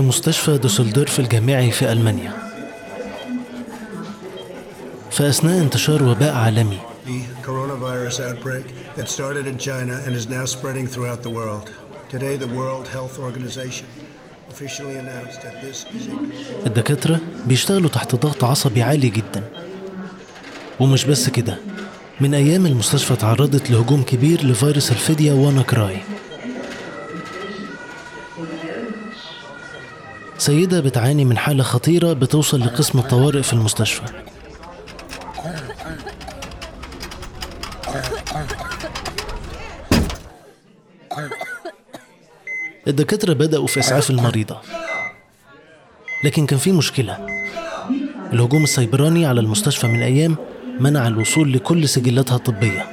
في 0.00 0.06
مستشفى 0.06 0.58
دوسلدورف 0.58 1.20
الجامعي 1.20 1.70
في 1.70 1.92
ألمانيا. 1.92 2.32
فأثناء 5.10 5.60
انتشار 5.60 6.02
وباء 6.02 6.34
عالمي 6.34 6.78
The 7.06 7.46
coronavirus 7.46 8.20
outbreak 8.20 8.66
that 8.96 9.08
started 9.08 9.46
in 9.46 9.58
China 9.58 9.94
and 10.06 10.12
is 10.16 10.26
now 10.28 10.44
spreading 10.44 10.86
throughout 10.86 11.22
the 11.22 11.30
world. 11.30 11.66
Today, 12.14 12.36
the 12.36 12.50
World 12.58 12.86
Health 12.96 13.18
Organization 13.18 13.86
officially 14.52 14.96
announced 15.02 15.40
that 15.42 15.56
this 15.64 15.78
is 15.96 16.06
a 16.08 16.66
الدكاترة 16.66 17.20
بيشتغلوا 17.46 17.90
تحت 17.90 18.14
ضغط 18.14 18.44
عصبي 18.44 18.82
عالي 18.82 19.08
جدا. 19.08 19.42
ومش 20.80 21.04
بس 21.04 21.28
كده 21.28 21.56
من 22.20 22.34
أيام 22.34 22.66
المستشفى 22.66 23.16
تعرضت 23.16 23.70
لهجوم 23.70 24.02
كبير 24.02 24.46
لفيروس 24.46 24.90
الفدية 24.90 25.32
وأنا 25.32 25.62
سيدة 30.40 30.80
بتعاني 30.80 31.24
من 31.24 31.38
حالة 31.38 31.62
خطيرة 31.62 32.12
بتوصل 32.12 32.60
لقسم 32.60 32.98
الطوارئ 32.98 33.42
في 33.42 33.52
المستشفى. 33.52 34.02
الدكاترة 42.88 43.32
بدأوا 43.32 43.66
في 43.66 43.80
إسعاف 43.80 44.10
المريضة. 44.10 44.56
لكن 46.24 46.46
كان 46.46 46.58
في 46.58 46.72
مشكلة. 46.72 47.18
الهجوم 48.32 48.62
السيبراني 48.62 49.26
على 49.26 49.40
المستشفى 49.40 49.86
من 49.86 50.02
أيام 50.02 50.36
منع 50.80 51.06
الوصول 51.06 51.52
لكل 51.52 51.88
سجلاتها 51.88 52.36
الطبية. 52.36 52.86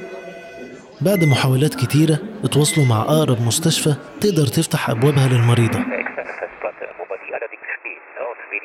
بعد 1.00 1.24
محاولات 1.24 1.74
كتيرة 1.74 2.18
اتواصلوا 2.44 2.86
مع 2.86 3.02
أقرب 3.02 3.42
مستشفى 3.42 3.94
تقدر 4.20 4.46
تفتح 4.46 4.90
أبوابها 4.90 5.28
للمريضة. 5.28 5.97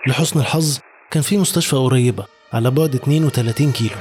لحسن 0.08 0.40
الحظ 0.40 0.80
كان 1.12 1.24
في 1.24 1.38
مستشفى 1.38 1.76
قريبة 1.76 2.26
على 2.54 2.72
بعد 2.72 2.96
32 2.96 3.72
كيلو. 3.72 3.96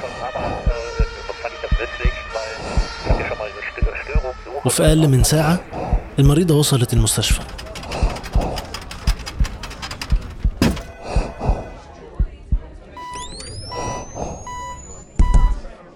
وفي 4.64 4.82
أقل 4.82 5.08
من 5.08 5.24
ساعة 5.24 5.60
المريضة 6.18 6.54
وصلت 6.54 6.92
المستشفى 6.92 7.40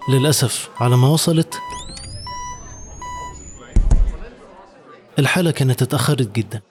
للأسف 0.09 0.69
على 0.79 0.97
ما 0.97 1.07
وصلت 1.07 1.59
الحالة 5.19 5.51
كانت 5.51 5.81
اتأخرت 5.81 6.31
جدا 6.35 6.61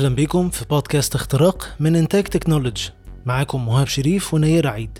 أهلا 0.00 0.14
بيكم 0.14 0.50
في 0.50 0.64
بودكاست 0.64 1.14
اختراق 1.14 1.68
من 1.80 1.96
إنتاج 1.96 2.24
تكنولوجي. 2.24 2.90
معاكم 3.26 3.66
مهاب 3.66 3.86
شريف 3.86 4.34
ونير 4.34 4.68
عيد. 4.68 4.98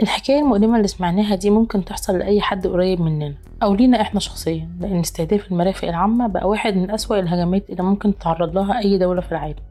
الحكاية 0.00 0.38
المؤلمة 0.38 0.76
اللي 0.76 0.88
سمعناها 0.88 1.34
دي 1.34 1.50
ممكن 1.50 1.84
تحصل 1.84 2.18
لأي 2.18 2.40
حد 2.40 2.66
قريب 2.66 3.00
مننا 3.00 3.34
أو 3.62 3.74
لينا 3.74 4.00
إحنا 4.00 4.20
شخصيا 4.20 4.68
لأن 4.80 5.00
استهداف 5.00 5.52
المرافق 5.52 5.88
العامة 5.88 6.26
بقى 6.26 6.48
واحد 6.48 6.76
من 6.76 6.90
أسوأ 6.90 7.18
الهجمات 7.18 7.70
اللي 7.70 7.82
ممكن 7.82 8.18
تتعرض 8.18 8.54
لها 8.54 8.78
أي 8.78 8.98
دولة 8.98 9.20
في 9.20 9.32
العالم. 9.32 9.62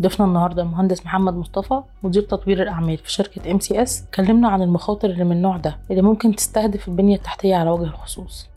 ضيفنا 0.00 0.26
النهاردة 0.26 0.62
المهندس 0.62 1.06
محمد 1.06 1.34
مصطفى 1.34 1.82
مدير 2.02 2.22
تطوير 2.22 2.62
الأعمال 2.62 2.96
في 2.98 3.12
شركة 3.12 3.50
MCS 3.50 4.04
كلمنا 4.14 4.48
عن 4.48 4.62
المخاطر 4.62 5.10
اللي 5.10 5.24
من 5.24 5.32
النوع 5.32 5.56
ده 5.56 5.76
اللي 5.90 6.02
ممكن 6.02 6.36
تستهدف 6.36 6.88
البنية 6.88 7.16
التحتية 7.16 7.56
على 7.56 7.70
وجه 7.70 7.84
الخصوص. 7.84 8.48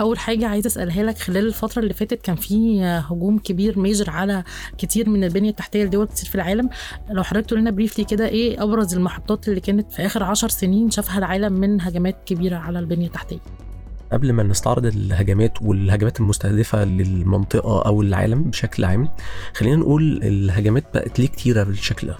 أول 0.00 0.18
حاجة 0.18 0.46
عايزة 0.46 0.66
أسألها 0.66 1.02
لك 1.02 1.18
خلال 1.18 1.46
الفترة 1.46 1.82
اللي 1.82 1.94
فاتت 1.94 2.22
كان 2.22 2.36
في 2.36 2.82
هجوم 2.84 3.38
كبير 3.38 3.78
major 3.78 4.10
على 4.10 4.44
كتير 4.78 5.08
من 5.08 5.24
البنية 5.24 5.50
التحتية 5.50 5.84
لدول 5.84 6.06
كتير 6.06 6.28
في 6.28 6.34
العالم. 6.34 6.68
لو 7.10 7.22
حضرتك 7.22 7.46
تقول 7.46 7.60
لنا 7.60 7.70
briefly 7.70 8.04
كده 8.04 8.28
إيه 8.28 8.62
أبرز 8.62 8.94
المحطات 8.94 9.48
اللي 9.48 9.60
كانت 9.60 9.92
في 9.92 10.06
آخر 10.06 10.22
عشر 10.22 10.48
سنين 10.48 10.90
شافها 10.90 11.18
العالم 11.18 11.52
من 11.52 11.80
هجمات 11.80 12.16
كبيرة 12.26 12.56
على 12.56 12.78
البنية 12.78 13.06
التحتية؟ 13.06 13.38
قبل 14.12 14.32
ما 14.32 14.42
نستعرض 14.42 14.86
الهجمات 14.86 15.62
والهجمات 15.62 16.20
المستهدفة 16.20 16.84
للمنطقة 16.84 17.82
أو 17.86 18.02
العالم 18.02 18.42
بشكل 18.42 18.84
عام 18.84 19.08
خلينا 19.54 19.76
نقول 19.76 20.20
الهجمات 20.22 20.84
بقت 20.94 21.18
ليه 21.20 21.28
كتيرة 21.28 21.62
بالشكل 21.62 22.06
ده. 22.06 22.16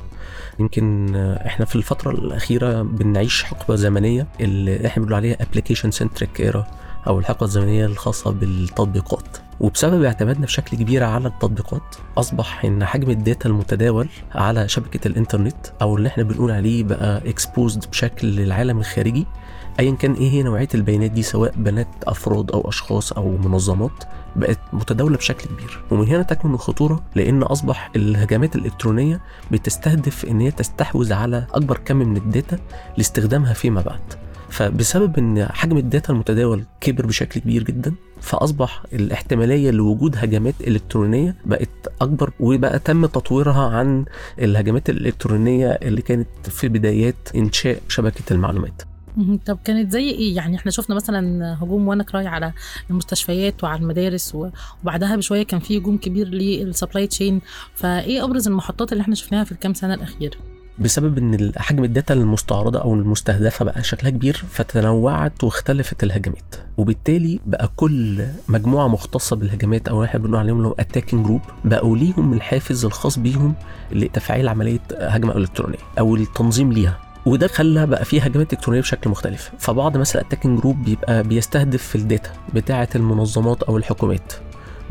يمكن 0.60 1.16
إحنا 1.16 1.64
في 1.64 1.76
الفترة 1.76 2.10
الأخيرة 2.10 2.82
بنعيش 2.82 3.42
حقبة 3.42 3.74
زمنية 3.76 4.26
اللي 4.40 4.86
إحنا 4.86 5.02
بنقول 5.02 5.14
عليها 5.14 5.36
application 5.36 5.90
centric 5.98 6.52
era. 6.52 6.83
أو 7.06 7.18
الحقبة 7.18 7.46
الزمنية 7.46 7.86
الخاصة 7.86 8.30
بالتطبيقات. 8.30 9.36
وبسبب 9.60 10.02
اعتمادنا 10.02 10.46
بشكل 10.46 10.76
كبير 10.76 11.04
على 11.04 11.28
التطبيقات 11.28 11.82
أصبح 12.18 12.64
إن 12.64 12.84
حجم 12.84 13.10
الداتا 13.10 13.48
المتداول 13.48 14.08
على 14.34 14.68
شبكة 14.68 15.08
الإنترنت 15.08 15.56
أو 15.82 15.96
اللي 15.96 16.08
إحنا 16.08 16.22
بنقول 16.24 16.50
عليه 16.50 16.84
بقى 16.84 17.20
exposed 17.20 17.88
بشكل 17.88 18.26
للعالم 18.28 18.78
الخارجي 18.78 19.26
ايا 19.80 19.92
كان 19.94 20.12
إيه 20.12 20.30
هي 20.30 20.42
نوعية 20.42 20.68
البيانات 20.74 21.10
دي 21.10 21.22
سواء 21.22 21.52
بيانات 21.56 21.88
أفراد 22.06 22.50
أو 22.50 22.68
أشخاص 22.68 23.12
أو 23.12 23.36
منظمات 23.36 24.04
بقت 24.36 24.58
متداولة 24.72 25.16
بشكل 25.16 25.48
كبير. 25.48 25.80
ومن 25.90 26.08
هنا 26.08 26.22
تكمن 26.22 26.54
الخطورة 26.54 27.02
لأن 27.14 27.42
أصبح 27.42 27.90
الهجمات 27.96 28.56
الإلكترونية 28.56 29.20
بتستهدف 29.50 30.24
إن 30.24 30.40
هي 30.40 30.50
تستحوذ 30.50 31.12
على 31.12 31.46
أكبر 31.54 31.78
كم 31.84 31.96
من 31.96 32.16
الداتا 32.16 32.58
لاستخدامها 32.96 33.52
فيما 33.52 33.80
بعد. 33.80 34.00
فبسبب 34.54 35.18
إن 35.18 35.46
حجم 35.52 35.76
الداتا 35.76 36.12
المتداول 36.12 36.64
كبر 36.80 37.06
بشكل 37.06 37.40
كبير 37.40 37.62
جدا 37.62 37.94
فأصبح 38.20 38.82
الاحتمالية 38.92 39.70
لوجود 39.70 40.16
هجمات 40.16 40.54
إلكترونية 40.66 41.36
بقت 41.44 41.68
أكبر 42.00 42.30
وبقى 42.40 42.78
تم 42.78 43.06
تطويرها 43.06 43.68
عن 43.76 44.04
الهجمات 44.38 44.90
الإلكترونية 44.90 45.68
اللي 45.68 46.02
كانت 46.02 46.28
في 46.48 46.68
بدايات 46.68 47.16
إنشاء 47.36 47.80
شبكة 47.88 48.32
المعلومات. 48.32 48.82
طب 49.46 49.58
كانت 49.64 49.92
زي 49.92 50.10
إيه؟ 50.10 50.36
يعني 50.36 50.56
إحنا 50.56 50.70
شفنا 50.70 50.96
مثلا 50.96 51.54
هجوم 51.62 51.88
WannaCry 51.88 52.26
على 52.26 52.52
المستشفيات 52.90 53.64
وعلى 53.64 53.80
المدارس 53.82 54.34
وبعدها 54.82 55.16
بشوية 55.16 55.42
كان 55.42 55.60
في 55.60 55.78
هجوم 55.78 55.96
كبير 55.98 56.28
لل 56.28 56.48
supply 56.48 57.06
chain 57.06 57.40
فإيه 57.74 58.24
أبرز 58.24 58.48
المحطات 58.48 58.92
اللي 58.92 59.02
إحنا 59.02 59.14
شفناها 59.14 59.44
في 59.44 59.52
الكام 59.52 59.74
سنة 59.74 59.94
الاخيره 59.94 60.36
بسبب 60.78 61.18
إن 61.18 61.52
حجم 61.56 61.84
الداتا 61.84 62.14
المستعرضة 62.14 62.78
أو 62.78 62.94
المستهدفة 62.94 63.64
بقى 63.64 63.84
شكلها 63.84 64.10
كبير 64.10 64.44
فتنوعت 64.50 65.44
واختلفت 65.44 66.02
الهجمات. 66.04 66.54
وبالتالي 66.76 67.40
بقى 67.46 67.70
كل 67.76 68.24
مجموعة 68.48 68.88
مختصة 68.88 69.36
بالهجمات 69.36 69.88
أو 69.88 70.04
إحنا 70.04 70.20
بنقول 70.20 70.36
عليهم 70.36 70.62
ال 70.62 70.76
attacking 70.78 71.26
group 71.26 71.40
بقوا 71.64 71.96
ليهم 71.96 72.32
الحافز 72.32 72.84
الخاص 72.84 73.18
بيهم 73.18 73.54
لتفعيل 73.92 74.48
عملية 74.48 74.80
هجمة 75.00 75.36
إلكترونية 75.36 75.78
أو 75.98 76.16
التنظيم 76.16 76.72
ليها. 76.72 76.98
وده 77.26 77.46
خلى 77.46 77.86
بقى 77.86 78.04
فيه 78.04 78.22
هجمات 78.22 78.52
إلكترونية 78.52 78.80
بشكل 78.80 79.10
مختلف. 79.10 79.50
فبعض 79.58 79.96
مثلا 79.96 80.22
attacking 80.22 80.60
group 80.60 80.84
بيبقى 80.84 81.22
بيستهدف 81.22 81.96
الداتا 81.96 82.30
بتاعة 82.54 82.88
المنظمات 82.94 83.62
أو 83.62 83.76
الحكومات. 83.76 84.32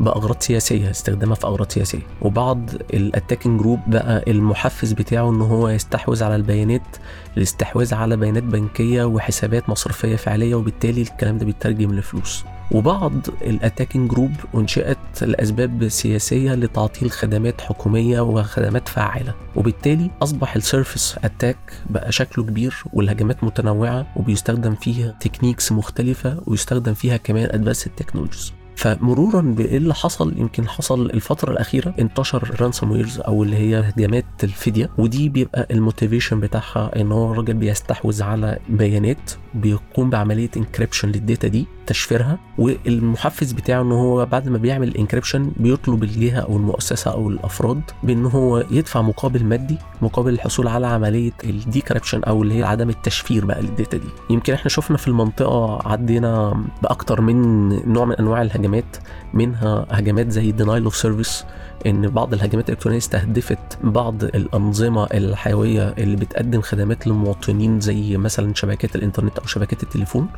بأغراض 0.00 0.36
سياسية 0.42 0.90
استخدامها 0.90 1.34
في 1.34 1.46
أغراض 1.46 1.72
سياسية. 1.72 2.06
وبعض 2.22 2.70
ال 2.94 3.01
attacking 3.01 3.60
group 3.60 3.80
بقى 3.86 4.24
المحفز 4.30 4.92
بتاعه 4.92 5.30
إن 5.30 5.40
هو 5.40 5.68
يستحوذ 5.68 6.24
على 6.24 6.36
البيانات 6.36 6.96
الاستحواذ 7.36 7.94
على 7.94 8.16
بيانات 8.16 8.42
بنكية 8.42 9.04
وحسابات 9.04 9.68
مصرفية 9.70 10.16
فعلية 10.16 10.54
وبالتالي 10.54 11.02
الكلام 11.02 11.38
ده 11.38 11.44
بيترجم 11.46 11.92
لفلوس. 11.94 12.44
وبعض 12.70 13.12
ال 13.42 13.49
attacking 13.49 14.10
group 14.10 14.30
أنشئت 14.54 15.22
لأسباب 15.22 15.88
سياسية 15.88 16.54
لتعطيل 16.54 17.10
خدمات 17.10 17.60
حكومية 17.60 18.20
وخدمات 18.20 18.88
فعاله 18.88 19.34
وبالتالي 19.56 20.10
أصبح 20.22 20.56
ال 20.56 20.63
service 20.63 21.16
attack 21.24 21.56
بقى 21.90 22.12
شكله 22.12 22.44
كبير 22.44 22.82
والهجمات 22.92 23.44
متنوعة 23.44 24.06
وبيستخدم 24.16 24.74
فيها 24.74 25.14
techniques 25.20 25.72
مختلفة 25.72 26.42
ويستخدم 26.46 26.94
فيها 26.94 27.16
كمان 27.16 27.44
advanced 27.52 27.86
technologies 27.86 28.52
فمرورا 28.76 29.40
بإيه 29.40 29.76
اللي 29.76 29.94
حصل؟ 29.94 30.34
يمكن 30.38 30.68
حصل 30.68 31.10
الفترة 31.10 31.50
الأخيرة 31.52 31.94
انتشر 31.98 32.42
ال 32.42 32.90
ransomwares 32.90 33.20
أو 33.20 33.42
اللي 33.42 33.56
هي 33.56 33.80
هجمات 33.80 34.24
الفديه 34.44 34.90
ودي 34.98 35.28
بيبقى 35.28 35.66
ال 35.70 35.76
motivation 35.76 36.40
بتاعها 36.40 37.00
إن 37.00 37.12
هو 37.12 37.32
الراجل 37.32 37.54
بيستحوذ 37.54 38.22
على 38.22 38.58
بيانات 38.68 39.30
بيقوم 39.54 40.10
بعملية 40.10 40.50
encryption 40.56 41.08
للداتا 41.08 41.48
دي 41.48 41.66
تشفيرها 41.86 42.38
والمحفز 42.58 43.52
بتاعه 43.52 43.82
إن 43.82 43.92
هو 43.92 44.26
بعد 44.26 44.48
ما 44.48 44.58
بيعمل 44.58 44.88
ال 44.88 44.94
encryption 44.94 45.52
بيطلب 45.56 46.02
الجهة 46.02 46.40
أو 46.40 46.56
المؤسسة 46.56 47.10
أو 47.12 47.28
الأفراد 47.28 47.80
بإن 48.02 48.26
هو 48.26 48.64
يدفع 48.70 49.02
مقابل 49.02 49.44
مادي 49.44 49.76
مقابل 50.02 50.32
الحصول 50.32 50.68
على 50.68 50.86
عملية 50.86 51.32
ال 51.44 51.51
decryption 51.51 52.22
أو 52.24 52.42
اللي 52.42 52.54
هي 52.54 52.62
عدم 52.62 52.88
التشفير 52.90 53.44
بقى 53.44 53.62
للداتا 53.62 53.96
دي. 53.98 54.08
يمكن 54.30 54.52
إحنا 54.52 54.68
شفنا 54.68 54.96
في 54.96 55.08
المنطقة 55.08 55.88
عدينا 55.88 56.64
بأكتر 56.82 57.20
من 57.20 57.68
نوع 57.92 58.04
من 58.04 58.12
أنواع 58.14 58.42
الهجمات 58.42 58.63
هجمات 58.64 58.96
منها 59.34 59.86
هجمات 59.90 60.30
زي 60.30 60.52
denial 60.52 60.90
of 60.90 60.94
service 60.94 61.44
إن 61.86 62.08
بعض 62.08 62.34
الهجمات 62.34 62.68
الإلكترونية 62.68 62.98
استهدفت 62.98 63.58
بعض 63.84 64.24
الأنظمة 64.24 65.04
الحيوية 65.04 65.88
اللي 65.98 66.16
بتقدم 66.16 66.60
خدمات 66.60 67.06
للمواطنين 67.06 67.80
زي 67.80 68.16
مثلا 68.16 68.54
شبكات 68.54 68.96
الإنترنت 68.96 69.38
أو 69.38 69.46
شبكات 69.46 69.82
التليفون. 69.82 70.28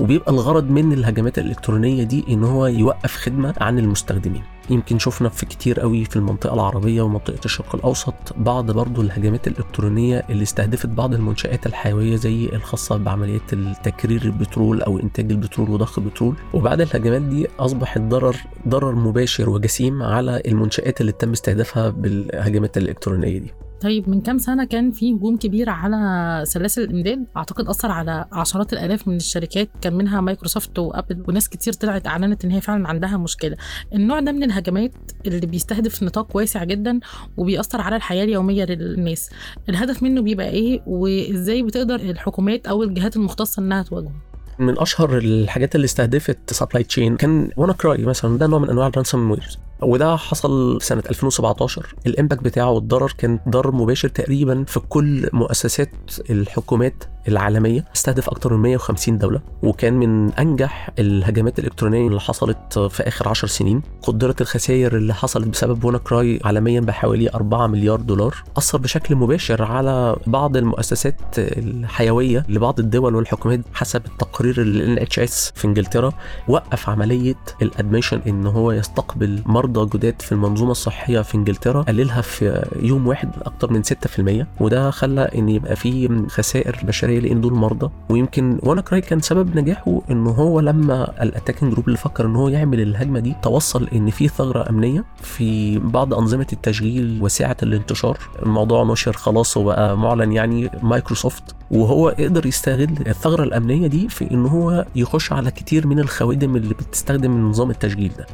وبيبقى 0.00 0.32
الغرض 0.32 0.70
من 0.70 0.92
الهجمات 0.92 1.38
الإلكترونية 1.38 2.02
دي 2.02 2.24
إن 2.28 2.44
هو 2.44 2.66
يوقف 2.66 3.16
خدمة 3.16 3.54
عن 3.60 3.78
المستخدمين. 3.78 4.42
يمكن 4.70 4.98
شفنا 4.98 5.28
في 5.28 5.46
كتير 5.46 5.80
قوي 5.80 6.04
في 6.04 6.16
المنطقة 6.16 6.54
العربية 6.54 7.02
ومنطقة 7.02 7.44
الشرق 7.44 7.74
الأوسط 7.74 8.14
بعض 8.36 8.70
برضو 8.70 9.00
الهجمات 9.00 9.46
الإلكترونية 9.48 10.24
اللي 10.30 10.42
استهدفت 10.42 10.86
بعض 10.86 11.14
المنشآت 11.14 11.66
الحيوية 11.66 12.16
زي 12.16 12.46
الخاصة 12.46 12.96
بعمليات 12.96 13.52
التكرير 13.52 14.22
البترول 14.22 14.82
أو 14.82 14.98
إنتاج 14.98 15.30
البترول 15.30 15.70
وضخ 15.70 15.98
البترول. 15.98 16.36
وبعد 16.54 16.80
الهجمات 16.80 17.22
دي 17.22 17.46
اصبح 17.58 17.96
الضرر 17.96 18.36
ضرر 18.68 18.94
مباشر 18.94 19.50
وجسيم 19.50 20.02
على 20.02 20.42
المنشآت 20.46 21.00
اللي 21.00 21.12
تم 21.12 21.30
استهدافها 21.32 21.90
بالهجمات 21.90 22.76
الإلكترونية 22.76 23.38
دي. 23.38 23.63
طيب 23.80 24.08
من 24.08 24.20
كام 24.20 24.38
سنة 24.38 24.64
كان 24.64 24.90
في 24.90 25.12
هجوم 25.14 25.36
كبير 25.36 25.70
على 25.70 26.40
سلاسل 26.46 26.82
الإمداد؟ 26.82 27.24
أعتقد 27.36 27.68
أثر 27.68 27.90
على 27.90 28.24
عشرات 28.32 28.72
الآلاف 28.72 29.08
من 29.08 29.16
الشركات 29.16 29.68
كان 29.80 29.94
منها 29.94 30.20
مايكروسوفت 30.20 30.78
وأبل 30.78 31.22
وناس 31.28 31.48
كتير 31.48 31.72
طلعت 31.72 32.06
أعلنت 32.06 32.44
إن 32.44 32.50
هي 32.50 32.60
فعلا 32.60 32.88
عندها 32.88 33.16
مشكلة. 33.16 33.56
النوع 33.94 34.20
ده 34.20 34.32
من 34.32 34.42
الهجمات 34.42 34.92
اللي 35.26 35.46
بيستهدف 35.46 36.02
نطاق 36.02 36.36
واسع 36.36 36.64
جدا 36.64 37.00
وبيأثر 37.36 37.80
على 37.80 37.96
الحياة 37.96 38.24
اليومية 38.24 38.64
للناس. 38.64 39.30
الهدف 39.68 40.02
منه 40.02 40.22
بيبقى 40.22 40.48
إيه؟ 40.50 40.80
وإزاي 40.86 41.62
بتقدر 41.62 41.94
الحكومات 41.94 42.66
أو 42.66 42.82
الجهات 42.82 43.16
المختصة 43.16 43.60
إنها 43.62 43.82
تواجهه؟ 43.82 44.12
من 44.58 44.78
أشهر 44.78 45.18
الحاجات 45.18 45.74
اللي 45.74 45.84
استهدفت 45.84 46.52
supply 46.52 46.82
chain 46.84 47.16
كان 47.16 47.50
WannaCry 47.56 48.04
مثلا 48.04 48.38
ده 48.38 48.46
نوع 48.46 48.58
من 48.58 48.70
أنواع 48.70 48.86
ال 48.86 49.30
ransomware 49.30 49.48
وده 49.82 50.16
حصل 50.16 50.82
سنة 50.82 51.02
2017 51.10 51.94
ال 52.06 52.11
impact 52.11 52.42
بتاعه 52.42 52.70
والضرر 52.70 53.12
كان 53.18 53.38
ضرر 53.48 53.72
مباشر 53.72 54.08
تقريبا 54.08 54.64
في 54.64 54.80
كل 54.80 55.28
مؤسسات 55.32 55.90
الحكومات 56.30 57.04
العالمية 57.28 57.84
استهدف 57.96 58.28
أكثر 58.28 58.54
من 58.54 58.62
150 58.62 59.18
دولة 59.18 59.40
وكان 59.62 59.94
من 59.94 60.32
أنجح 60.32 60.90
الهجمات 60.98 61.58
الإلكترونية 61.58 62.08
اللي 62.08 62.20
حصلت 62.20 62.78
في 62.78 63.02
آخر 63.02 63.28
10 63.28 63.48
سنين. 63.48 63.82
قدرت 64.02 64.40
الخسائر 64.40 64.96
اللي 64.96 65.14
حصلت 65.14 65.48
بسبب 65.48 65.84
WannaCry 65.84 66.40
عالميا 66.44 66.80
بحوالي 66.80 67.30
4 67.34 67.66
مليار 67.66 68.00
دولار 68.00 68.34
أثر 68.56 68.78
بشكل 68.78 69.14
مباشر 69.16 69.62
على 69.62 70.16
بعض 70.26 70.56
المؤسسات 70.56 71.20
الحيوية 71.38 72.46
لبعض 72.48 72.80
الدول 72.80 73.14
والحكومات 73.14 73.60
حسب 73.74 74.06
التقرير 74.06 74.54
ال 74.62 75.06
NHS 75.06 75.52
في 75.54 75.64
إنجلترا 75.64 76.12
وقف 76.48 76.88
عملية 76.88 77.34
ال 77.62 77.68
admission 77.68 78.20
إن 78.26 78.46
هو 78.46 78.72
يستقبل 78.72 79.42
مرضى 79.64 79.98
جداد 79.98 80.22
في 80.22 80.32
المنظومة 80.32 80.70
الصحية 80.70 81.20
في 81.20 81.34
إنجلترا 81.34 81.82
قللها 81.82 82.20
في 82.20 82.64
يوم 82.82 83.06
واحد 83.06 83.30
أكتر 83.42 83.72
من 83.72 83.82
6% 83.82 84.46
وده 84.60 84.90
خلى 84.90 85.20
إن 85.34 85.48
يبقى 85.48 85.76
في 85.76 86.24
خسائر 86.28 86.76
بشرية 86.84 87.20
لأن 87.20 87.40
دول 87.40 87.52
مرضى 87.52 87.90
ويمكن 88.08 88.58
WannaCry 88.62 89.00
كان 89.00 89.20
سبب 89.20 89.58
نجاحه 89.58 90.02
إن 90.10 90.26
هو 90.26 90.60
لما 90.60 91.22
ال 91.22 91.27
attacking 91.27 91.72
group 91.72 91.86
اللي 91.86 91.98
فكر 91.98 92.26
إن 92.26 92.36
هو 92.36 92.48
يعمل 92.48 92.80
الهجمة 92.80 93.20
دي 93.20 93.34
توصل 93.42 93.88
إن 93.92 94.10
في 94.10 94.28
ثغرة 94.28 94.70
أمنية 94.70 95.04
في 95.22 95.78
بعض 95.78 96.14
أنظمة 96.14 96.46
التشغيل 96.52 97.18
وسعة 97.22 97.56
الانتشار 97.62 98.18
الموضوع 98.42 98.84
نشر 98.84 99.12
خلاص 99.12 99.56
وبقى 99.56 99.98
معلن 99.98 100.32
يعني 100.32 100.70
مايكروسوفت 100.82 101.54
وهو 101.70 102.08
قدر 102.08 102.46
يستغل 102.46 102.90
الثغرة 103.06 103.42
الأمنية 103.42 103.86
دي 103.86 104.08
في 104.08 104.30
إن 104.30 104.46
هو 104.46 104.86
يخش 104.96 105.32
على 105.32 105.50
كتير 105.50 105.86
من 105.86 105.98
الخوادم 105.98 106.56
اللي 106.56 106.74
بتستخدم 106.74 107.48
نظام 107.48 107.70
التشغيل 107.70 108.12
ده. 108.18 108.26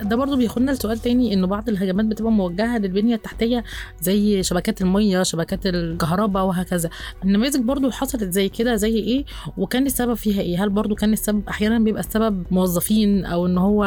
ده 0.00 0.16
برضو 0.16 0.36
بياخدنا 0.36 0.70
لسؤال 0.70 0.98
تاني 0.98 1.34
إنه 1.34 1.46
بعض 1.46 1.68
الهجمات 1.68 2.06
بتبقى 2.06 2.32
موجهة 2.32 2.78
للبنية 2.78 3.14
التحتية 3.14 3.64
زي 4.00 4.42
شبكات 4.42 4.82
المية 4.82 5.22
شبكات 5.22 5.66
الكهرباء 5.66 6.44
وهكذا. 6.44 6.90
النماذج 7.24 7.60
برضو 7.60 7.90
حصلت 7.90 8.24
زي 8.24 8.48
كده 8.48 8.76
زي 8.76 8.94
إيه؟ 8.96 9.24
وكان 9.56 9.86
السبب 9.86 10.14
فيها 10.14 10.40
إيه؟ 10.40 10.64
هل 10.64 10.68
برضو 10.70 10.94
كان 10.94 11.12
السبب 11.12 11.42
أحيانا 11.48 11.78
بيبقى 11.78 12.00
السبب 12.00 12.44
موظفين 12.50 13.24
أو 13.24 13.46
إن 13.46 13.58
هو 13.58 13.84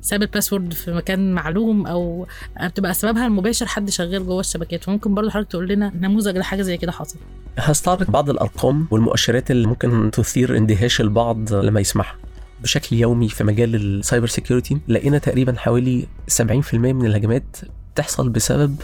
ساب 0.00 0.22
الباسورد 0.22 0.72
في 0.72 0.92
مكان 0.92 1.32
معلوم 1.32 1.86
أو 1.86 2.26
بتبقى 2.64 2.94
سببها 2.94 3.26
المباشر 3.26 3.66
حد 3.66 3.90
شغال 3.90 4.26
جوه 4.26 4.40
الشبكات؟ 4.40 4.84
فممكن 4.84 5.14
برضو 5.14 5.30
حضرتك 5.30 5.50
تقول 5.50 5.68
لنا 5.68 5.92
نموذج 6.00 6.36
لحاجة 6.36 6.62
زي 6.62 6.76
كده 6.76 6.92
حصل. 6.92 7.16
هستعرض 7.58 8.10
بعض 8.10 8.30
الأرقام 8.30 8.86
والمؤشرات 8.90 9.50
اللي 9.50 9.68
ممكن 9.68 10.10
تثير 10.10 10.56
اندهاش 10.56 11.00
البعض 11.00 11.52
لما 11.52 11.80
يسمعها. 11.80 12.14
بشكل 12.62 12.96
يومي 12.96 13.28
في 13.28 13.44
مجال 13.44 13.74
ال 13.74 13.83
cyber 13.83 14.26
security 14.26 14.78
لقينا 14.88 15.18
تقريبا 15.18 15.54
حوالي 15.58 16.06
70% 16.42 16.74
من 16.74 17.06
الهجمات 17.06 17.56
تحصل 17.94 18.28
بسبب 18.28 18.76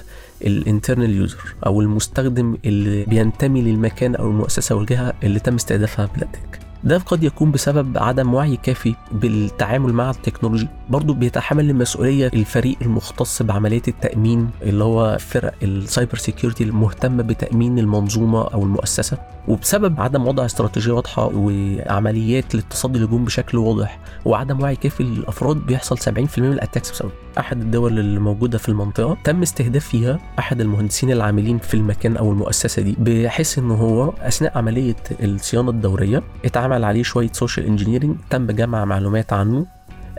ال 0.45 0.52
internal 0.52 1.11
user 1.11 1.55
أو 1.67 1.81
المستخدم 1.81 2.57
اللي 2.65 3.05
بينتمي 3.05 3.63
للمكان 3.63 4.15
أو 4.15 4.27
المؤسسة 4.27 4.73
أو 4.73 4.81
الجهة 4.81 5.15
اللي 5.23 5.41
تم 5.41 5.55
استهدافها 5.55 6.07
بال 6.15 6.26
attack 6.26 6.59
ده 6.85 6.99
قد 6.99 7.25
يكون 7.25 7.51
بسبب 7.51 7.99
عدم 7.99 8.35
وعي 8.35 8.57
كافي 8.57 8.95
بالتعامل 9.13 9.93
مع 9.93 10.11
ال 10.11 10.16
technology 10.16 10.69
برضو 10.91 11.15
بيتحمل 11.15 11.71
المسؤولية 11.71 12.27
الفريق 12.35 12.77
المختص 12.83 13.43
بعملية 13.43 13.83
التأمين 13.89 14.51
اللي 14.63 14.85
هو 14.85 15.17
فرق 15.21 15.55
ال 15.63 15.72
cyber 15.72 16.17
security 16.19 16.65
المهتمة 16.65 17.23
بتأمين 17.23 17.79
المنظومة 17.79 18.43
أو 18.49 18.63
المؤسسة. 18.63 19.19
وبسبب 19.49 20.01
عدم 20.01 20.27
وضع 20.27 20.45
استراتيجية 20.45 20.93
واضحة 20.93 21.31
وعمليات 21.35 22.55
للتصدي 22.55 22.99
للهجوم 22.99 23.25
بشكل 23.25 23.59
واضح 23.59 23.99
وعدم 24.25 24.61
وعي 24.63 24.77
كافي 24.77 25.03
للأفراد 25.03 25.57
بيحصل 25.57 25.99
70% 25.99 26.39
من 26.39 26.53
ال 26.53 26.58
attacks 26.58 26.91
بسبب 26.91 27.11
أحد 27.39 27.61
الدول 27.63 27.99
اللي 27.99 28.21
موجودة 28.21 28.59
في 28.59 28.69
المنطقة. 28.69 29.17
تم 29.25 29.43
استهداف 29.43 29.85
فيها 29.85 30.19
أحد 30.39 30.61
المهندسين 30.61 31.11
العاملين 31.11 31.59
في 31.59 31.75
المكان 31.75 32.17
أو 32.17 32.33
المؤسسة 32.33 32.83
دي 32.83 32.97
بحيث 32.99 33.59
إن 33.59 33.71
هو 33.71 34.13
أثناء 34.21 34.59
عملية 34.59 34.97
الصيانة 35.23 35.71
الدورية 35.71 36.23
اتعمل 36.45 36.85
عليه 36.85 37.03
شوية 37.03 37.29
social 37.33 37.67
engineering 37.67 38.17
تم 38.31 38.47
جمع 38.47 38.85
معلومات 38.85 39.33
عنه 39.33 39.67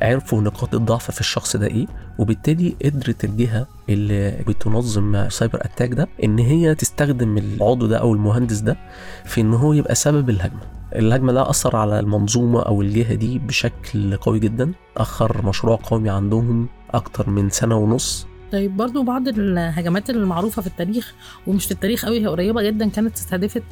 عرفوا 0.02 0.42
نقاط 0.42 0.76
الضعف 0.76 1.12
في 1.12 1.20
الشخص 1.20 1.56
ده 1.56 1.68
إيه 1.68 1.88
وبالتالي 2.18 2.76
قدرت 2.86 3.24
الجهة 3.24 3.68
اللي 3.90 4.32
بتنظم 4.48 5.30
cyber 5.30 5.60
attack 5.62 5.90
ده 5.94 6.08
إن 6.24 6.40
هي 6.40 6.76
تستخدم 6.76 7.38
العضو 7.38 7.88
ده 7.88 7.98
أو 7.98 8.14
المهندس 8.14 8.60
ده 8.60 8.78
في 9.26 9.42
إن 9.42 9.54
هو 9.54 9.74
يبقى 9.74 9.96
سبب 9.96 10.30
الهجمة. 10.30 10.62
الهجمة 10.96 11.34
ده 11.34 11.50
أثر 11.50 11.76
على 11.76 12.00
المنظومة 12.00 12.62
أو 12.62 12.82
الجهة 12.82 13.14
دي 13.14 13.40
بشكل 13.40 14.16
قوي 14.18 14.40
جدا. 14.40 14.72
أخر 14.98 15.46
مشروع 15.46 15.80
قومي 15.84 16.10
عندهم 16.10 16.68
أكتر 16.92 17.30
من 17.30 17.50
سنة 17.50 17.76
ونص 17.78 18.28
طيب 18.52 18.78
برضو 18.78 19.04
بعض 19.04 19.28
الهجمات 19.28 20.10
المعروفة 20.10 20.62
في 20.62 20.68
التاريخ 20.68 21.14
ومش 21.48 21.66
في 21.66 21.72
التاريخ 21.72 22.06
قوي 22.06 22.20
هي 22.22 22.28
قريبة 22.28 22.62
جدا 22.62 22.90
كانت 22.90 23.16
استهدفت 23.16 23.64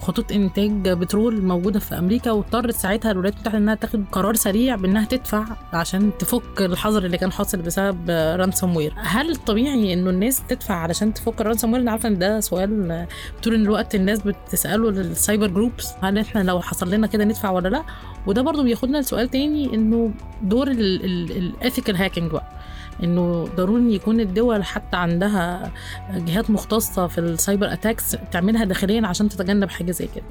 خطوط 0.00 0.32
إنتاج 0.32 0.88
بترول 0.88 1.42
موجودة 1.42 1.80
في 1.80 1.98
أمريكا 1.98 2.30
واضطرت 2.30 2.74
ساعتها 2.74 3.10
الولايات 3.10 3.34
المتحدة 3.34 3.58
إنها 3.58 3.74
تاخد 3.74 4.04
قرار 4.12 4.34
سريع 4.34 4.76
بإنها 4.76 5.04
تدفع 5.04 5.44
عشان 5.72 6.10
تفك 6.18 6.60
الحظر 6.60 7.04
اللي 7.04 7.18
كان 7.18 7.32
حاصل 7.32 7.58
بسبب 7.62 8.10
ransomware 8.10 8.94
هل 8.96 9.30
الطبيعي 9.30 9.92
إنه 9.92 10.10
الناس 10.10 10.42
تدفع 10.48 10.74
علشان 10.74 11.14
تفك 11.14 11.40
ال 11.40 11.72
ransomware 11.72 11.82
أنا 11.82 11.90
عارفة 11.90 12.08
إن 12.08 12.18
ده 12.18 12.40
سؤال 12.40 13.06
طول 13.42 13.54
الوقت 13.54 13.94
الناس 13.94 14.20
بتسأله 14.20 14.90
لل 14.90 15.06
cyber 15.06 15.46
groups 15.46 15.88
هل 16.02 16.18
إحنا 16.18 16.40
لو 16.42 16.60
حصل 16.60 16.90
لنا 16.90 17.06
كده 17.06 17.24
ندفع 17.24 17.50
ولا 17.50 17.68
لأ؟ 17.68 17.82
وده 18.26 18.42
برضو 18.42 18.62
بياخدنا 18.62 18.98
لسؤال 18.98 19.28
تاني 19.30 19.74
إنه 19.74 20.10
دور 20.42 20.68
ال 20.70 20.86
ethical 20.86 21.96
hacking 21.96 22.30
بقى. 22.30 22.63
إنه 23.02 23.48
ضروري 23.56 23.94
يكون 23.94 24.20
الدول 24.20 24.64
حتى 24.64 24.96
عندها 24.96 25.72
جهات 26.14 26.50
مختصة 26.50 27.06
في 27.06 27.18
ال 27.18 27.27
cyber 27.27 27.72
attacks 27.72 28.16
تعملها 28.32 28.64
داخليا 28.64 29.06
عشان 29.06 29.28
تتجنب 29.28 29.70
حاجة 29.70 29.90
زي 29.90 30.08
كده. 30.14 30.24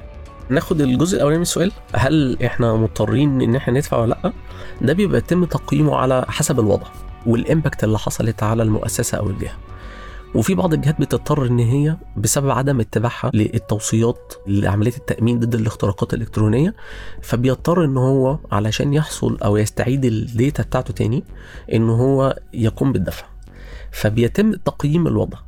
ناخد 0.48 0.80
الجزء 0.80 1.16
الأولاني 1.16 1.38
من 1.38 1.42
السؤال 1.42 1.72
هل 1.94 2.42
إحنا 2.44 2.74
مضطرين 2.74 3.42
إن 3.42 3.56
إحنا 3.56 3.74
ندفع 3.74 3.96
ولا 3.96 4.16
لأ؟ 4.24 4.32
ده 4.82 4.92
بيبقى 4.92 5.18
يتم 5.18 5.44
تقييمه 5.44 5.96
على 5.96 6.24
حسب 6.28 6.60
الوضع 6.60 6.86
وال 7.26 7.40
impact 7.40 7.84
اللي 7.84 7.98
حصلت 7.98 8.42
على 8.42 8.62
المؤسسة 8.62 9.18
أو 9.18 9.30
الجهة. 9.30 9.52
وفي 10.34 10.54
بعض 10.54 10.74
الجهات 10.74 11.00
بتضطر 11.00 11.46
إن 11.46 11.58
هي 11.58 11.96
بسبب 12.16 12.50
عدم 12.50 12.80
اتباعها 12.80 13.30
للتوصيات 13.34 14.34
لعملية 14.46 14.96
التأمين 14.96 15.38
ضد 15.40 15.54
الاختراقات 15.54 16.14
الإلكترونية 16.14 16.74
فبيضطر 17.22 17.84
إن 17.84 17.96
هو 17.96 18.38
علشان 18.52 18.94
يحصل 18.94 19.38
أو 19.44 19.56
يستعيد 19.56 20.04
ال 20.04 20.16
data 20.16 20.62
بتاعته 20.62 20.94
تاني 20.94 21.24
إن 21.72 21.90
هو 21.90 22.38
يقوم 22.54 22.92
بالدفع. 22.92 23.26
فبيتم 23.92 24.52
تقييم 24.52 25.06
الوضع. 25.06 25.38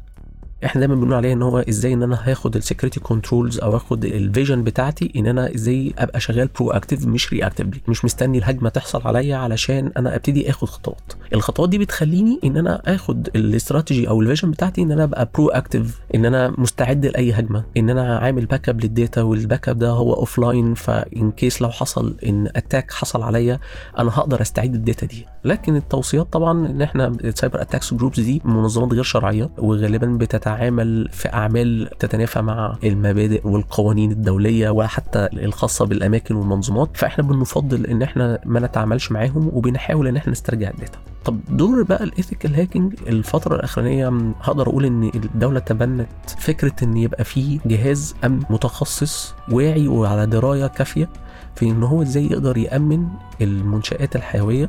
إحنا 0.64 0.80
دايما 0.80 0.94
بنقول 0.94 1.14
عليها 1.14 1.32
إن 1.32 1.42
هو 1.42 1.58
إزاي 1.58 1.92
إن 1.92 2.02
أنا 2.02 2.18
هاخد 2.24 2.56
ال 2.56 2.61
security 2.61 3.00
controls 3.00 3.58
أو 3.58 3.76
اخد 3.76 4.04
ال 4.04 4.13
vision 4.13 4.64
بتاعتي 4.64 5.12
إن 5.16 5.26
أنا 5.26 5.54
إزاي 5.54 5.94
أبقى 5.98 6.20
شغال 6.20 6.48
proactive 6.58 7.06
مش 7.06 7.32
reactively 7.32 7.80
مش 7.88 8.04
مستني 8.04 8.38
الهجمه 8.38 8.68
تحصل 8.68 9.02
عليا 9.04 9.36
علشان 9.36 9.92
أنا 9.96 10.16
أبتدي 10.16 10.50
آخد 10.50 10.68
خطوات. 10.68 11.12
الخطوات 11.34 11.68
دي 11.68 11.78
بتخليني 11.78 12.40
إن 12.44 12.56
أنا 12.56 12.82
آخد 12.86 13.28
الاستراتيجي 13.36 14.08
أو 14.08 14.20
ال 14.20 14.25
vision 14.25 14.50
بتاعتي 14.50 14.82
إن 14.82 14.92
أنا 14.92 15.04
أبقى 15.04 15.30
proactive 15.34 16.00
إن 16.14 16.24
أنا 16.26 16.54
مستعد 16.58 17.06
لأي 17.06 17.32
هجمة 17.32 17.64
إن 17.76 17.90
أنا 17.90 18.18
عامل 18.18 18.46
backup 18.46 18.68
لل 18.68 18.80
data 18.80 19.22
وال 19.22 19.68
backup 19.68 19.78
ده 19.78 19.90
هو 19.90 20.14
offline 20.14 20.38
فّ 20.38 20.74
in 20.74 21.30
case 21.30 21.62
لو 21.62 21.70
حصل 21.70 22.16
إن 22.26 22.48
attack 22.56 22.92
حصل 22.92 23.22
عليا 23.22 23.60
أنا 23.98 24.10
هقدر 24.10 24.42
أستعيد 24.42 24.74
ال 24.74 24.81
data 24.81 25.06
دي. 25.06 25.26
لكن 25.44 25.76
التوصيات 25.76 26.32
طبعا 26.32 26.66
إن 26.66 26.82
إحنا 26.82 27.06
ال 27.06 27.15
cyber 27.15 27.60
attacks 27.62 27.94
groups 27.94 28.20
دي 28.20 28.42
منظمات 28.44 28.92
غير 28.92 29.02
شرعية 29.02 29.50
وغالبا 29.58 30.06
بتتعامل 30.46 31.08
في 31.12 31.32
أعمال 31.34 31.90
تتنافى 31.98 32.42
مع 32.42 32.76
المبادئ 32.84 33.46
والقوانين 33.48 34.10
الدولية 34.10 34.70
وحتى 34.70 35.28
الخاصة 35.32 35.86
بالأماكن 35.86 36.34
والمنظومات 36.34 36.90
فإحنا 36.96 37.24
بنفضل 37.24 37.86
إن 37.86 38.02
إحنا 38.02 38.38
ما 38.44 38.60
نتعاملش 38.60 39.12
معاهم 39.12 39.50
وبنحاول 39.52 40.08
إن 40.08 40.16
إحنا 40.16 40.32
نسترجع 40.32 40.70
ال 40.70 40.75
data. 40.75 40.98
طب 41.24 41.40
دور 41.50 41.82
بقى 41.82 42.04
ال 42.04 42.10
ethical 42.11 42.54
hacking 42.54 42.94
الفترة 43.06 43.54
الأخرانية 43.56 44.08
هقدر 44.42 44.68
أقول 44.68 44.84
إن 44.84 45.10
الدولة 45.14 45.60
تبنت 45.60 46.08
فكرة 46.38 46.74
إن 46.82 46.96
يبقى 46.96 47.24
في 47.24 47.60
جهاز 47.66 48.14
أمن 48.24 48.42
متخصص 48.50 49.34
واعي 49.52 49.88
وعلى 49.88 50.26
دراية 50.26 50.66
كافية 50.66 51.08
في 51.54 51.70
إن 51.70 51.82
هو 51.82 52.02
إزاي 52.02 52.26
يقدر 52.26 52.56
يأمن 52.58 53.06
المنشآت 53.40 54.16
الحيوية 54.16 54.68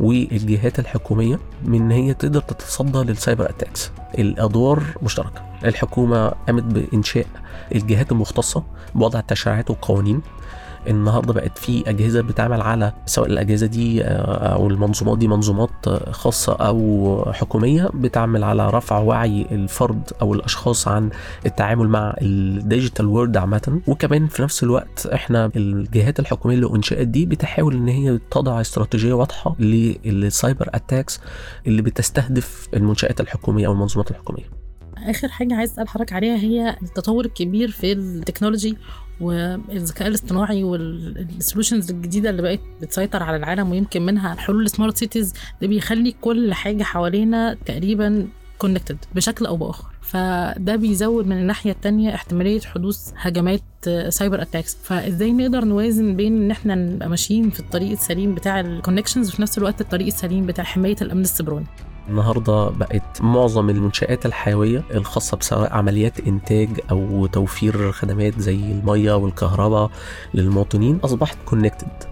والجهات 0.00 0.78
الحكومية 0.78 1.38
من 1.64 1.80
إن 1.80 1.90
هي 1.90 2.14
تقدر 2.14 2.40
تتصدى 2.40 2.98
لل 2.98 3.13
cyber 3.13 3.50
attacks. 3.50 3.90
الأدوار 4.18 4.82
مشتركة. 5.02 5.42
الحكومة 5.64 6.28
قامت 6.28 6.62
بإنشاء 6.62 7.26
الجهات 7.74 8.12
المختصة 8.12 8.64
بوضع 8.94 9.18
التشريعات 9.18 9.70
والقوانين 9.70 10.22
النهارده 10.88 11.32
بقت 11.32 11.58
في 11.58 11.90
أجهزة 11.90 12.20
بتعمل 12.20 12.60
على 12.60 12.92
سواء 13.06 13.28
الأجهزة 13.28 13.66
دي 13.66 14.04
آه، 14.04 14.54
أو 14.54 14.68
المنظومات 14.68 15.18
دي 15.18 15.28
منظومات 15.28 15.70
خاصة 16.10 16.52
أو 16.52 17.24
حكومية 17.32 17.90
بتعمل 17.94 18.44
على 18.44 18.70
رفع 18.70 18.98
وعي 18.98 19.46
الفرد 19.50 20.10
أو 20.22 20.34
الأشخاص 20.34 20.88
عن 20.88 21.10
التعامل 21.46 21.88
مع 21.88 22.14
ال 22.22 22.33
digital 22.33 23.06
world 23.06 23.36
عامة. 23.36 23.80
وكمان 23.86 24.26
في 24.26 24.42
نفس 24.42 24.62
الوقت 24.62 25.06
إحنا 25.06 25.50
الجهات 25.56 26.20
الحكومية 26.20 26.54
اللي 26.54 26.70
انشئت 26.74 27.08
دي 27.08 27.26
بتحاول 27.26 27.74
إن 27.74 27.88
هي 27.88 28.18
تضع 28.30 28.60
استراتيجية 28.60 29.12
واضحة 29.12 29.56
لل 29.58 29.89
cyber 29.89 30.68
attacks 30.74 31.20
اللي 31.66 31.82
بتستهدف 31.82 32.68
المنشآت 32.74 33.20
الحكومية 33.20 33.66
أو 33.66 33.72
المنظومات 33.72 34.10
الحكومية. 34.10 34.59
آخر 35.06 35.28
حاجة 35.28 35.54
عايز 35.54 35.72
أسأل 35.72 35.88
حضرتك 35.88 36.12
عليها 36.12 36.36
هي 36.36 36.76
التطور 36.82 37.24
الكبير 37.24 37.70
في 37.70 37.92
ال 37.92 38.00
technology 38.00 38.76
والذكاء 39.20 40.08
الاصطناعي 40.08 40.64
وال 40.64 40.87
solutions 40.87 41.90
الجديدة 41.90 42.30
اللي 42.30 42.42
بقت 42.42 42.60
بتسيطر 42.82 43.22
على 43.22 43.36
العالم 43.36 43.70
ويمكن 43.70 44.02
منها 44.06 44.34
حلول 44.34 44.64
ال 44.64 44.69
smart 44.69 44.96
cities 44.96 45.32
ده 45.62 45.66
بيخلي 45.68 46.14
كل 46.20 46.54
حاجة 46.54 46.82
حوالينا 46.82 47.56
تقريبا 47.66 48.28
connected 48.58 48.96
بشكل 49.14 49.46
أو 49.46 49.56
بآخر. 49.56 49.84
فده 50.02 50.76
بيزود 50.76 51.26
من 51.26 51.38
الناحية 51.38 51.70
التانية 51.70 52.14
احتمالية 52.14 52.60
حدوث 52.60 53.12
هجمات 53.16 53.62
cyber 54.08 54.42
attacks 54.42 54.76
فإزاي 54.82 55.32
نقدر 55.32 55.64
نوازن 55.64 56.16
بين 56.16 56.36
إن 56.42 56.50
إحنا 56.50 56.74
نبقى 56.74 57.08
ماشيين 57.08 57.50
في 57.50 57.60
الطريق 57.60 57.90
السليم 57.90 58.34
بتاع 58.34 58.60
ال 58.60 58.66
connections 58.66 59.28
وفي 59.28 59.42
نفس 59.42 59.58
الوقت 59.58 59.80
الطريق 59.80 60.06
السليم 60.06 60.46
بتاع 60.46 60.64
حماية 60.64 60.96
الأمن 61.02 61.20
السيبراني؟ 61.22 61.66
النهارده 62.10 62.68
بقت 62.68 63.20
معظم 63.22 63.70
المنشآت 63.70 64.26
الحيوية 64.26 64.82
الخاصة 64.94 65.36
بسواء 65.36 65.72
عمليات 65.72 66.20
إنتاج 66.20 66.68
أو 66.90 67.26
توفير 67.26 67.92
خدمات 67.92 68.40
زي 68.40 68.54
المية 68.54 69.12
والكهرباء 69.16 69.90
للمواطنين 70.34 70.98
أصبحت 71.04 71.38
connected 71.46 72.09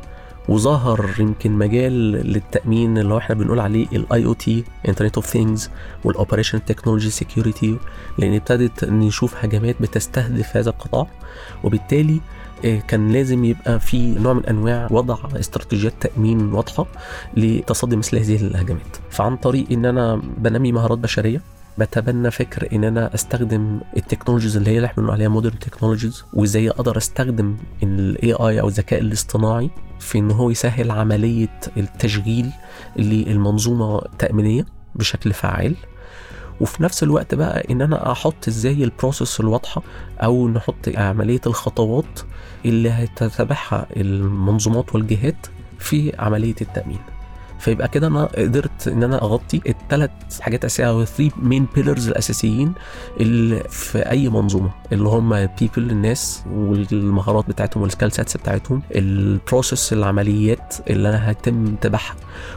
وظهر 0.49 1.15
يمكن 1.19 1.53
مجال 1.53 1.93
للتأمين 2.13 2.99
اللي 2.99 3.15
هو 3.15 3.19
إحنا 3.19 3.35
بنقول 3.35 3.61
عليه 3.61 3.87
ال 3.93 4.25
IoT 4.25 4.65
Internet 4.89 5.15
of 5.17 5.27
Things 5.27 5.71
وال 6.05 6.16
operation 6.16 6.65
technology 6.65 7.11
security 7.11 7.77
لأن 8.19 8.35
ابتدت 8.35 8.85
نشوف 8.85 9.45
هجمات 9.45 9.83
بتستهدف 9.83 10.57
هذا 10.57 10.71
القطاع. 10.71 11.07
وبالتالي 11.65 12.21
آه، 12.65 12.79
كان 12.79 13.13
لازم 13.13 13.45
يبقى 13.45 13.81
في 13.81 14.07
نوع 14.07 14.33
من 14.33 14.47
أنواع 14.47 14.89
وضع 14.91 15.19
استراتيجيات 15.41 15.95
تأمين 16.01 16.53
واضحة 16.53 16.87
لتصدي 17.37 17.97
مثل 17.97 18.17
هذه 18.19 18.37
الهجمات. 18.37 18.97
فعن 19.11 19.37
طريق 19.37 19.67
إن 19.73 19.85
أنا 19.85 20.23
بنمي 20.39 20.73
مهارات 20.73 20.99
بشرية 20.99 21.41
بتبنى 21.79 22.31
فكر 22.31 22.69
إن 22.73 22.85
أنا 22.85 23.15
أستخدم 23.15 23.81
ال 23.97 24.01
technologies 24.01 24.57
اللي 24.57 24.71
هي 24.71 24.77
اللي 24.77 24.87
إحنا 24.87 24.97
بنقول 25.03 25.15
عليها 25.15 25.29
modern 25.29 25.59
technologies 25.59 26.25
وإزاي 26.33 26.71
أقدر 26.71 26.97
أستخدم 26.97 27.57
ال 27.83 28.33
AI 28.33 28.61
أو 28.61 28.69
الذكاء 28.69 29.01
الاصطناعي 29.01 29.71
في 30.01 30.19
إن 30.19 30.31
هو 30.31 30.51
يسهل 30.51 30.91
عملية 30.91 31.61
التشغيل 31.77 32.51
للمنظومة 32.97 33.99
التامينيه 33.99 34.67
بشكل 34.95 35.33
فعال 35.33 35.77
وفي 36.61 36.83
نفس 36.83 37.03
الوقت 37.03 37.35
بقى 37.35 37.65
إن 37.71 37.83
أنا 37.83 38.13
أحط 38.13 38.49
إزاي 38.49 38.85
ال 38.85 38.92
process 38.92 39.41
الواضحة 39.41 39.83
أو 40.19 40.49
نحط 40.49 40.89
عملية 40.97 41.41
الخطوات 41.47 42.21
اللي 42.65 42.91
هتتبعها 42.91 43.87
المنظومات 43.97 44.95
والجهات 44.95 45.47
في 45.79 46.13
عملية 46.19 46.55
التأمين. 46.61 46.99
فيبقى 47.59 47.89
كده 47.89 48.07
أنا 48.07 48.25
قدرت 48.25 48.89
إن 48.89 49.03
أنا 49.03 49.23
أغطي 49.23 49.61
الثلاث 49.69 50.11
حاجات 50.41 50.65
أساسية 50.65 50.89
أو 50.89 51.03
ال 51.03 51.08
three 51.08 51.31
main 51.37 51.67
pillars 51.75 52.09
الأساسيين 52.09 52.73
اللي 53.21 53.63
في 53.71 53.99
أي 53.99 54.29
منظومة 54.29 54.71
اللي 54.93 55.09
هم 55.09 55.29
people 55.47 55.91
الناس 55.91 56.43
والمهارات 56.51 57.49
بتاعتهم 57.49 57.83
وال 57.83 57.91
skill 57.91 58.13
sets 58.13 58.37
بتاعتهم 58.37 58.83
ال 58.95 59.07
process 59.07 59.93
العمليات 59.93 60.75
اللي 60.91 61.09
أنا 61.09 61.29
هيتم 61.29 61.75
تبعها 61.77 62.15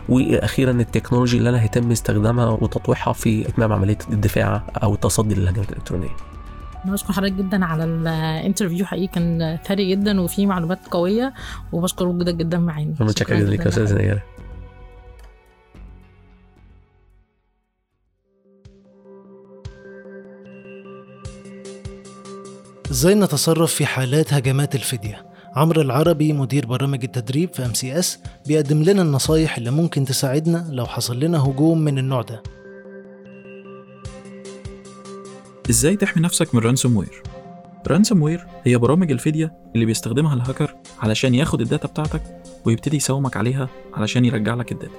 وأخيرا 0.09 0.71
ال 0.71 0.77
technology 0.77 1.37
اللي 1.37 1.49
أنا 1.49 1.61
هيتم 1.61 1.91
استخدامها 1.91 2.49
وتطويعها 2.49 3.13
في 3.13 3.47
إتمام 3.49 3.73
عملية 3.73 3.97
الدفاع 4.11 4.63
أو 4.83 4.93
التصدي 4.93 5.35
للهجمات 5.35 5.69
الإلكترونية. 5.69 6.09
أنا 6.85 6.93
بشكر 6.93 7.13
حضرتك 7.13 7.33
جدا 7.33 7.65
على 7.65 7.83
ال 7.83 7.94
interview 7.94 8.85
حقيقي 8.85 9.07
كان 9.07 9.57
ثري 9.65 9.89
جدا 9.91 10.21
وفيه 10.21 10.45
معلومات 10.45 10.79
قوية 10.91 11.33
وبشكر 11.71 12.07
وجودك 12.07 12.35
جدا 12.35 12.57
معانا. 12.57 12.93
أنا 13.01 13.09
متشكر 13.09 13.35
جدا 13.35 13.49
ليك 13.49 13.59
يا 13.59 13.67
أستاذ 13.67 13.95
نيره 13.97 14.21
إزاي 22.91 23.15
نتصرف 23.15 23.73
في 23.73 23.85
حالات 23.85 24.33
هجمات 24.33 24.75
الفدية. 24.75 25.25
عمرو 25.55 25.81
العربي 25.81 26.33
مدير 26.33 26.65
برامج 26.65 27.03
التدريب 27.03 27.53
في 27.53 27.65
ام 27.65 27.73
سي 27.73 27.99
اس 27.99 28.19
بيقدم 28.47 28.83
لنا 28.83 29.01
النصايح 29.01 29.57
اللي 29.57 29.71
ممكن 29.71 30.05
تساعدنا 30.05 30.67
لو 30.69 30.85
حصل 30.85 31.19
لنا 31.19 31.43
هجوم 31.43 31.81
من 31.81 31.97
النوع 31.97 32.21
ده. 32.21 32.43
إزاي 35.69 35.95
تحمي 35.95 36.23
نفسك 36.23 36.55
من 36.55 36.61
ransomware 36.61 37.23
ransomware 37.87 38.45
هي 38.63 38.77
برامج 38.77 39.11
الفدية 39.11 39.53
اللي 39.75 39.85
بيستخدمها 39.85 40.33
الهاكر 40.33 40.75
علشان 40.99 41.35
ياخد 41.35 41.61
ال 41.61 41.67
data 41.67 41.87
بتاعتك 41.87 42.21
ويبتدي 42.65 42.97
يساومك 42.97 43.37
عليها 43.37 43.69
علشان 43.93 44.25
يرجع 44.25 44.55
لك 44.55 44.71
ال 44.71 44.76
data. 44.76 44.97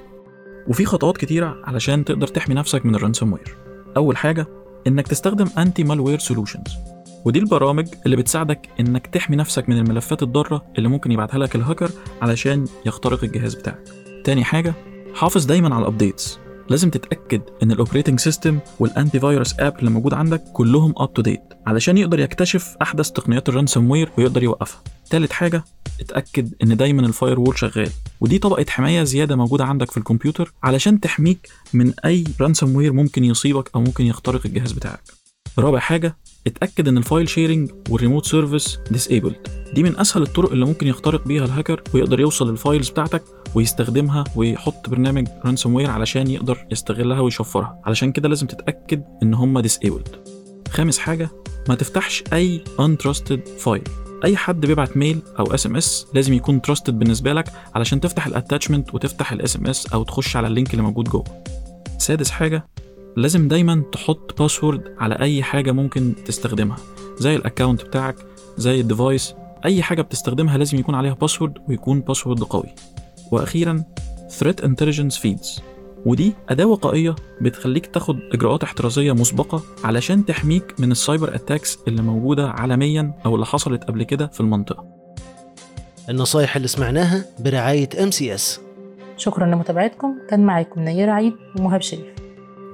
وفي 0.69 0.85
خطوات 0.85 1.17
كتيرة 1.17 1.57
علشان 1.65 2.05
تقدر 2.05 2.27
تحمي 2.27 2.55
نفسك 2.55 2.87
من 2.87 2.95
ال 2.95 3.33
ransomware 3.33 3.57
أول 3.97 4.17
حاجة 4.17 4.47
إنك 4.87 5.09
تستخدم 5.09 5.49
anti-malware 5.59 6.19
solutions 6.19 6.92
ودي 7.25 7.39
البرامج 7.39 7.89
اللي 8.07 8.17
بتساعدك 8.17 8.69
إنك 8.81 9.07
تحمي 9.07 9.37
نفسك 9.37 9.69
من 9.69 9.79
الملفات 9.79 10.23
الضارة 10.23 10.65
اللي 10.79 10.89
ممكن 10.89 11.13
يبعتها 11.13 11.39
لك 11.39 11.57
الهاكر 11.57 11.91
علشان 12.23 12.67
يخترق 12.87 13.25
الجهاز 13.25 13.55
بتاعك. 13.55 13.89
تاني 14.25 14.45
حاجة 14.45 14.75
حافظ 15.15 15.45
دايما 15.45 15.75
على 15.75 15.83
ال 15.83 15.90
updates 15.90 16.39
لازم 16.71 16.91
تتأكد 16.91 17.43
إن 17.63 17.73
ال 17.73 17.77
operating 17.77 18.21
system 18.21 18.49
وال 18.49 18.59
antivirus 18.81 19.55
app 19.61 19.79
اللي 19.79 19.91
موجود 19.91 20.15
عندك 20.15 20.43
كلهم 20.53 20.95
up 20.97 21.15
to 21.15 21.23
date 21.23 21.41
علشان 21.67 21.99
يقدر 21.99 22.21
يكتشف 22.21 22.77
أحدث 22.83 23.11
تقنيات 23.11 23.49
ال 23.49 23.91
ransomware 23.91 24.11
ويقدر 24.19 24.43
يوقفها. 24.43 24.83
تالت 25.11 25.33
حاجة 25.33 25.65
اتأكد 26.01 26.55
إن 26.63 26.77
دايما 26.77 27.07
ال 27.07 27.41
firewall 27.41 27.59
شغال. 27.59 27.91
ودي 28.21 28.39
طبقة 28.39 28.67
حماية 28.69 29.03
زيادة 29.03 29.37
موجودة 29.37 29.65
عندك 29.65 29.91
في 29.91 29.97
الكمبيوتر 29.97 30.53
علشان 30.63 31.01
تحميك 31.01 31.49
من 31.73 31.93
أي 32.05 32.25
ransomware 32.41 32.93
ممكن 32.93 33.25
يصيبك 33.25 33.71
أو 33.75 33.81
ممكن 33.81 34.07
يخترق 34.07 34.41
الجهاز 34.47 34.73
بتاعك. 34.73 35.03
رابع 35.59 35.79
حاجة 35.79 36.17
اتأكد 36.47 36.89
إن 36.89 36.99
ال 36.99 37.05
file 37.05 37.29
sharing 37.29 37.71
وال 37.91 38.00
remote 38.00 38.27
service 38.27 38.79
disabled 38.91 39.49
دي 39.75 39.83
من 39.83 39.99
أسهل 39.99 40.23
الطرق 40.23 40.53
اللي 40.53 40.67
ممكن 40.67 40.87
يخترق 40.87 41.25
بيها 41.29 41.45
الهاكر 41.45 41.83
ويقدر 41.95 42.21
يوصل 42.21 42.51
لل 42.51 42.62
files 42.62 42.89
بتاعتك 42.91 43.23
ويستخدمها 43.55 44.25
ويحط 44.37 44.89
برنامج 44.91 45.29
ransomware 45.45 45.91
علشان 45.91 46.27
يقدر 46.31 46.67
يستغلها 46.71 47.21
ويشفرها. 47.21 47.81
علشان 47.85 48.13
كده 48.13 48.29
لازم 48.29 48.47
تتأكد 48.47 49.03
إن 49.23 49.35
هم 49.35 49.61
disabled 49.61 50.09
خامس 50.71 50.99
حاجة 50.99 51.31
ما 51.69 51.75
تفتحش 51.75 52.25
أي 52.33 52.65
untrusted 52.81 53.49
file 53.59 53.83
أي 54.25 54.37
حد 54.37 54.67
بيبعت 54.67 54.97
mail 54.97 55.23
أو 55.39 55.55
SMS 55.55 56.07
لازم 56.15 56.33
يكون 56.35 56.63
trusted 56.63 56.99
بالنسبة 56.99 57.33
لك 57.33 57.49
علشان 57.75 58.01
تفتح 58.01 58.27
ال 58.27 58.33
attachment 58.33 58.95
وتفتح 58.95 59.33
ال 59.33 59.57
SMS 59.57 59.87
أو 59.93 60.03
تخش 60.03 60.37
على 60.37 60.47
ال 60.47 60.51
link 60.51 60.71
اللي 60.71 60.83
موجود 60.83 61.09
جوه. 61.09 61.25
سادس 61.99 62.31
حاجة 62.31 62.67
لازم 63.17 63.49
دايما 63.49 63.83
تحط 63.93 64.39
password 64.43 64.95
على 64.99 65.15
أي 65.21 65.43
حاجة 65.43 65.73
ممكن 65.73 66.15
تستخدمها. 66.25 66.77
زي 67.19 67.37
ال 67.37 67.43
account 67.43 67.85
بتاعك 67.85 68.17
زي 68.57 68.81
ال 68.81 68.88
device 68.88 69.35
أي 69.65 69.83
حاجة 69.83 70.03
بتستخدمها 70.03 70.59
لازم 70.59 70.79
يكون 70.79 70.95
عليها 70.95 71.15
password 71.15 71.59
ويكون 71.69 72.01
password 72.01 72.43
قوي. 72.43 72.75
وأخيرا 73.33 73.85
Threat 74.41 74.65
Intelligence 74.65 75.17
Feeds. 75.17 75.63
ودي 76.07 76.35
أداة 76.49 76.65
وقائية 76.65 77.15
بتخليك 77.41 77.87
تاخد 77.87 78.19
إجراءات 78.33 78.63
احترازية 78.63 79.13
مسبقة 79.13 79.63
علشان 79.85 80.25
تحميك 80.25 80.75
من 80.81 80.91
ال 80.93 81.00
cyber 81.00 81.35
attacks 81.35 81.79
اللي 81.89 82.03
موجودة 82.03 82.51
عالميا 82.51 83.13
أو 83.27 83.35
اللي 83.35 83.47
حصلت 83.47 83.85
قبل 83.85 84.03
كده 84.03 84.27
في 84.27 84.41
المنطقة. 84.41 84.85
النصايح 86.09 86.57
اللي 86.57 86.69
سمعناها 86.69 87.25
برعاية 87.39 87.89
MCS 87.89 88.43
شكرا 89.17 89.47
لمتابعتكم. 89.47 90.15
كان 90.31 90.47
معاكم 90.47 90.81
نيرة 90.81 91.13
عيد 91.13 91.33
ومهاب 91.59 91.83
شريف. 91.83 92.22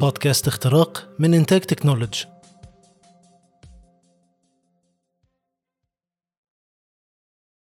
بودكاست 0.00 0.49
اختراق 0.49 1.09
من 1.19 1.35
إنتاج 1.35 1.61
تكنولوجي 1.61 2.26